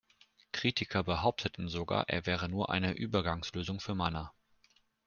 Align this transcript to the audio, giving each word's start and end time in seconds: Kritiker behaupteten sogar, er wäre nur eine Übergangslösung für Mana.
Kritiker 0.51 1.03
behaupteten 1.03 1.69
sogar, 1.69 2.09
er 2.09 2.25
wäre 2.25 2.49
nur 2.49 2.71
eine 2.71 2.93
Übergangslösung 2.93 3.79
für 3.79 3.93
Mana. 3.93 4.33